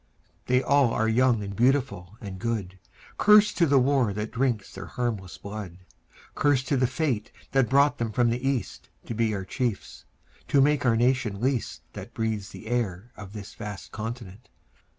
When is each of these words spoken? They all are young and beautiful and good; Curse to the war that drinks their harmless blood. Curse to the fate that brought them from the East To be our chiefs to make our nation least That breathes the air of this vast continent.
They 0.47 0.63
all 0.63 0.91
are 0.95 1.07
young 1.07 1.43
and 1.43 1.55
beautiful 1.55 2.17
and 2.21 2.39
good; 2.39 2.79
Curse 3.19 3.53
to 3.53 3.67
the 3.67 3.77
war 3.77 4.13
that 4.13 4.31
drinks 4.31 4.73
their 4.73 4.87
harmless 4.87 5.37
blood. 5.37 5.77
Curse 6.33 6.63
to 6.63 6.75
the 6.75 6.87
fate 6.87 7.31
that 7.51 7.69
brought 7.69 7.99
them 7.99 8.11
from 8.11 8.31
the 8.31 8.41
East 8.49 8.89
To 9.05 9.13
be 9.13 9.31
our 9.35 9.45
chiefs 9.45 10.05
to 10.47 10.59
make 10.59 10.87
our 10.87 10.95
nation 10.97 11.39
least 11.39 11.81
That 11.93 12.15
breathes 12.15 12.49
the 12.49 12.65
air 12.65 13.11
of 13.15 13.33
this 13.33 13.53
vast 13.53 13.91
continent. 13.91 14.49